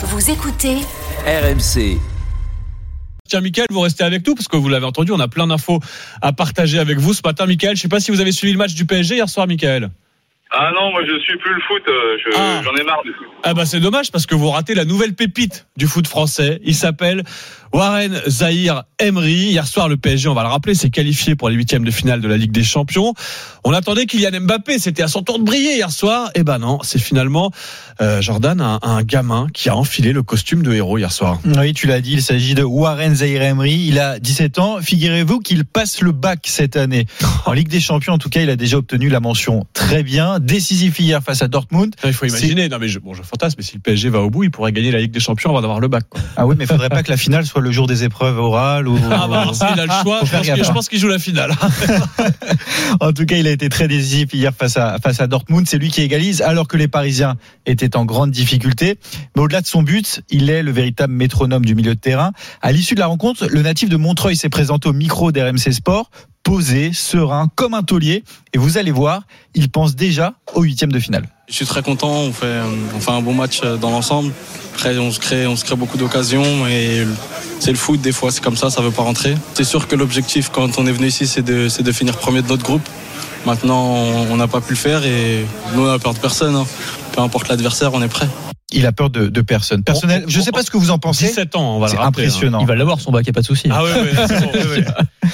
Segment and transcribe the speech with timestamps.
[0.00, 0.76] Vous écoutez
[1.26, 1.98] RMC.
[3.28, 5.80] Tiens, Michael, vous restez avec nous parce que vous l'avez entendu, on a plein d'infos
[6.22, 7.74] à partager avec vous ce matin, Michael.
[7.74, 9.90] Je sais pas si vous avez suivi le match du PSG hier soir, Michael.
[10.50, 12.62] Ah non, moi je suis plus le foot, euh, je- Ah.
[12.64, 13.26] j'en ai marre du foot.
[13.44, 16.60] Ah bah c'est dommage parce que vous ratez la nouvelle pépite du foot français.
[16.64, 17.22] Il s'appelle
[17.72, 19.50] Warren Zahir Emery.
[19.50, 22.20] Hier soir, le PSG, on va le rappeler, s'est qualifié pour les huitièmes de finale
[22.22, 23.12] de la Ligue des Champions.
[23.64, 26.30] On attendait Kylian Mbappé, c'était à son tour de briller hier soir.
[26.34, 27.50] Et ben non, c'est finalement
[28.00, 31.38] euh, Jordan, un, un gamin qui a enfilé le costume de héros hier soir.
[31.44, 33.84] Oui, tu l'as dit, il s'agit de Warren Zahir Emery.
[33.86, 34.78] Il a 17 ans.
[34.80, 37.06] Figurez-vous qu'il passe le bac cette année.
[37.46, 40.37] En Ligue des Champions, en tout cas, il a déjà obtenu la mention très bien.
[40.38, 41.94] Décisif hier face à Dortmund.
[42.04, 44.30] Il faut imaginer, non mais je, bon, je fantasme, mais si le PSG va au
[44.30, 46.04] bout, il pourrait gagner la Ligue des Champions avant d'avoir le bac.
[46.08, 46.20] quoi.
[46.36, 48.88] Ah oui, mais il faudrait pas que la finale soit le jour des épreuves orales
[48.88, 48.98] ou.
[49.10, 50.72] Ah bah alors, s'il a le choix, pense, qu'il- je hein.
[50.72, 51.52] pense qu'il joue la finale.
[53.00, 55.66] En tout cas, il a été très décisif hier face à, face à Dortmund.
[55.68, 57.36] C'est lui qui égalise alors que les Parisiens
[57.66, 58.98] étaient en grande difficulté.
[59.36, 62.32] Mais au-delà de son but, il est le véritable métronome du milieu de terrain.
[62.62, 66.10] À l'issue de la rencontre, le natif de Montreuil s'est présenté au micro d'RMC Sport,
[66.48, 68.24] posé, serein, comme un taulier.
[68.54, 71.28] Et vous allez voir, il pense déjà au huitième de finale.
[71.46, 72.60] Je suis très content, on fait,
[72.96, 74.32] on fait un bon match euh, dans l'ensemble.
[74.74, 77.06] Après, on se crée, on beaucoup d'occasions et
[77.60, 79.36] c'est le foot, des fois c'est comme ça, ça veut pas rentrer.
[79.54, 82.40] C'est sûr que l'objectif quand on est venu ici, c'est de, c'est de finir premier
[82.40, 82.88] de notre groupe.
[83.44, 83.84] Maintenant,
[84.30, 86.54] on n'a pas pu le faire et nous, on n'a peur de personne.
[86.56, 86.66] hein.
[87.12, 88.28] Peu importe l'adversaire, on est prêt.
[88.70, 89.82] Il a peur de, de personne.
[89.82, 91.26] Personnel, je sais pas ce que vous en pensez.
[91.28, 92.24] 17 ans, on va le C'est rappeler.
[92.24, 92.28] hein.
[92.28, 92.60] impressionnant.
[92.60, 93.68] Il va l'avoir son bac, y a pas de souci.
[93.70, 94.84] Ah oui, oui, c'est bon, oui, oui.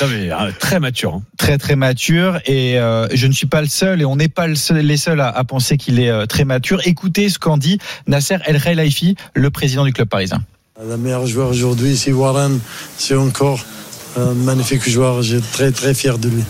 [0.00, 1.14] Non, mais, euh, très mature.
[1.14, 1.22] hein.
[1.36, 4.46] très très mature et euh, je ne suis pas le seul et on n'est pas
[4.46, 6.80] le seul- les seuls à, à penser qu'il est euh, très mature.
[6.84, 10.42] Écoutez ce qu'en dit Nasser El Khelaifi, le président du club parisien.
[10.80, 12.60] Le meilleur joueur aujourd'hui, c'est Warren.
[12.98, 13.64] C'est encore
[14.16, 15.22] un magnifique joueur.
[15.22, 16.44] J'ai très très fier de lui.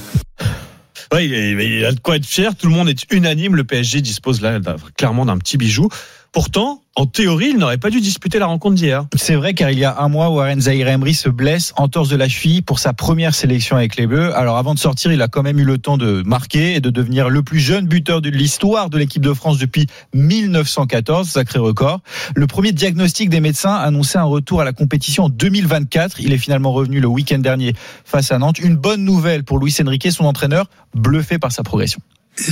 [1.13, 2.55] Ouais, il, il a de quoi être fier.
[2.57, 3.57] Tout le monde est unanime.
[3.57, 4.59] Le PSG dispose là
[4.97, 5.89] clairement d'un petit bijou.
[6.33, 9.05] Pourtant, en théorie, il n'aurait pas dû disputer la rencontre d'hier.
[9.17, 12.09] C'est vrai car il y a un mois, Warren Zahir Emery se blesse en torse
[12.09, 14.35] de la cheville pour sa première sélection avec les Bleus.
[14.35, 16.89] Alors avant de sortir, il a quand même eu le temps de marquer et de
[16.89, 22.01] devenir le plus jeune buteur de l'histoire de l'équipe de France depuis 1914, sacré record.
[22.35, 26.21] Le premier diagnostic des médecins annonçait un retour à la compétition en 2024.
[26.21, 27.75] Il est finalement revenu le week-end dernier
[28.07, 28.59] face à Nantes.
[28.59, 32.01] Une bonne nouvelle pour Luis Enrique, son entraîneur, bluffé par sa progression.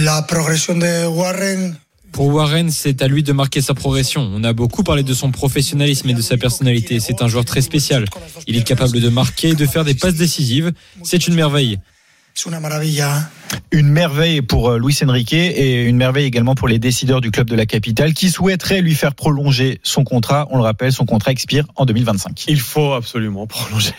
[0.01, 1.77] La progression de Warren
[2.15, 4.31] Pour Warren, c'est à lui de marquer sa progression.
[4.33, 7.01] On a beaucoup parlé de son professionnalisme et de sa personnalité.
[7.01, 8.05] C'est un joueur très spécial.
[8.47, 10.73] Il est capable de marquer de faire des passes décisives.
[11.03, 11.81] C'est une merveille.
[12.61, 13.31] Maravilla.
[13.71, 17.49] Une merveille pour euh, Luis Enrique et une merveille également pour les décideurs du club
[17.49, 20.47] de la capitale qui souhaiteraient lui faire prolonger son contrat.
[20.51, 22.45] On le rappelle, son contrat expire en 2025.
[22.49, 23.93] Il faut absolument prolonger.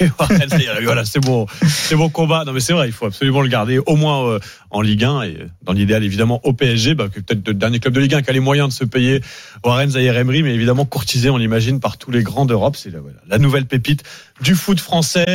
[0.83, 2.43] Voilà, c'est bon, c'est bon combat.
[2.45, 5.21] Non, mais c'est vrai, il faut absolument le garder au moins euh, en Ligue 1
[5.23, 8.21] et dans l'idéal évidemment au PSG, bah, que peut-être le dernier club de Ligue 1
[8.21, 9.21] qui a les moyens de se payer
[9.63, 12.75] Warren Zahir Emery, mais évidemment courtisé, on l'imagine, par tous les grands d'Europe.
[12.75, 14.03] C'est la, voilà, la nouvelle pépite
[14.41, 15.25] du foot français.